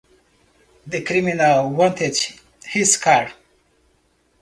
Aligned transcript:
The 0.87 1.03
criminals 1.03 1.73
wanted 1.77 2.17
his 2.65 2.97
car. 2.97 3.31